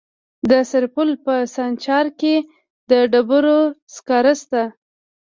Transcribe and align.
د 0.49 0.51
سرپل 0.69 1.09
په 1.25 1.33
سانچارک 1.55 2.13
کې 2.21 2.35
د 2.89 2.91
ډبرو 3.11 3.59
سکاره 3.95 4.33
شته. 4.41 4.63